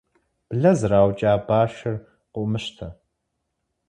[0.49, 1.95] Блэ зэраукӏа башыр
[2.33, 2.87] къыумыщтэ.